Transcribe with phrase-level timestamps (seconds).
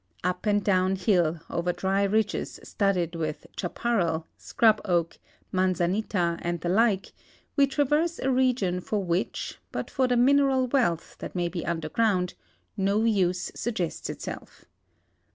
[0.23, 5.19] Up and down hill, over dr}^ ridges studded with chaparral, scrub oak,
[5.51, 7.11] man zanita, and the like,
[7.55, 11.87] we traverse a region for which, but for the mineral wealth that may be under
[11.87, 12.33] ground,
[12.75, 14.65] no use suggests itself.